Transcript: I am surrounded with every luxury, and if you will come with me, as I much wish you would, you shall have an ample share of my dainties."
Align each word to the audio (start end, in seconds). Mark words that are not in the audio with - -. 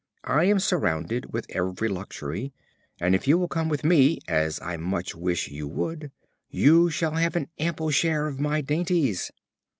I 0.25 0.45
am 0.45 0.59
surrounded 0.59 1.31
with 1.31 1.45
every 1.51 1.87
luxury, 1.87 2.53
and 2.99 3.13
if 3.13 3.27
you 3.27 3.37
will 3.37 3.47
come 3.47 3.69
with 3.69 3.83
me, 3.83 4.17
as 4.27 4.59
I 4.59 4.75
much 4.77 5.13
wish 5.13 5.49
you 5.49 5.67
would, 5.67 6.09
you 6.49 6.89
shall 6.89 7.13
have 7.17 7.35
an 7.35 7.49
ample 7.59 7.91
share 7.91 8.25
of 8.25 8.39
my 8.39 8.61
dainties." 8.61 9.29